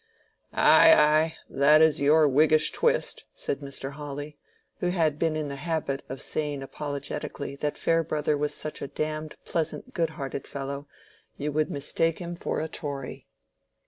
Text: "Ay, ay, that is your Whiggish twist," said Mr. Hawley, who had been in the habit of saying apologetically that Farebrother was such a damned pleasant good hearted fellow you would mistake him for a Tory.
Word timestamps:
"Ay, 0.55 0.91
ay, 0.95 1.37
that 1.47 1.79
is 1.79 2.01
your 2.01 2.27
Whiggish 2.27 2.71
twist," 2.71 3.25
said 3.33 3.59
Mr. 3.59 3.91
Hawley, 3.91 4.35
who 4.79 4.87
had 4.87 5.19
been 5.19 5.35
in 5.35 5.47
the 5.47 5.57
habit 5.57 6.01
of 6.09 6.19
saying 6.23 6.63
apologetically 6.63 7.55
that 7.57 7.77
Farebrother 7.77 8.35
was 8.35 8.51
such 8.51 8.81
a 8.81 8.87
damned 8.87 9.35
pleasant 9.45 9.93
good 9.93 10.09
hearted 10.17 10.47
fellow 10.47 10.87
you 11.37 11.51
would 11.51 11.69
mistake 11.69 12.17
him 12.17 12.35
for 12.35 12.59
a 12.59 12.67
Tory. 12.67 13.27